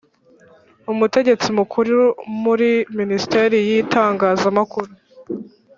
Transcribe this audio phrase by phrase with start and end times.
[0.91, 1.97] Umutegetsi mukuru
[2.43, 2.69] muri
[2.99, 4.91] Minisiteri yItangazamakuru